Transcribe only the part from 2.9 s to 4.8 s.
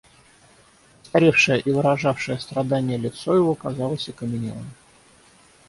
лицо его казалось окаменелым.